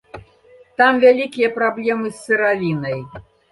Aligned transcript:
Там 0.81 0.93
вялікія 1.03 1.51
праблемы 1.59 2.07
з 2.15 2.19
сыравінай. 2.25 2.99